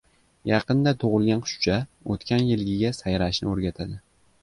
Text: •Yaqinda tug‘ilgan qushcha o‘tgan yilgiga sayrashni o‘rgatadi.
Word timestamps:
•Yaqinda 0.51 0.93
tug‘ilgan 1.03 1.45
qushcha 1.45 1.77
o‘tgan 2.17 2.45
yilgiga 2.51 2.95
sayrashni 3.05 3.55
o‘rgatadi. 3.57 4.05